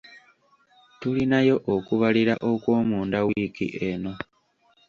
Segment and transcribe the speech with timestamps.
[0.99, 4.13] Tulinayo okubalira okw'omunda wiiki eno.